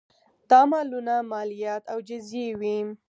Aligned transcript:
دا 0.49 0.61
مالونه 0.71 1.15
مالیات 1.31 1.83
او 1.93 1.97
جزیې 2.07 2.47
وې 2.59 2.77